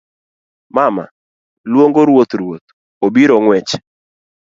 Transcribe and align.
mama; 0.75 1.05
luongo 1.69 2.01
ruoth 2.07 2.33
ruoth; 2.39 2.67
obiro 3.05 3.35
ng'wech 3.43 3.71